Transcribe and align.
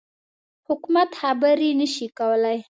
حکومت 0.67 1.09
خبري 1.19 1.69
نه 1.79 1.87
شي 1.93 2.07
کولای. 2.17 2.57